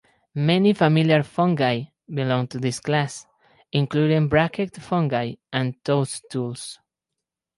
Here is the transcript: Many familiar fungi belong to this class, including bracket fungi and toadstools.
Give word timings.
Many 0.33 0.73
familiar 0.73 1.21
fungi 1.21 1.83
belong 2.11 2.47
to 2.47 2.57
this 2.57 2.79
class, 2.79 3.27
including 3.71 4.29
bracket 4.29 4.75
fungi 4.77 5.35
and 5.53 5.75
toadstools. 5.85 6.79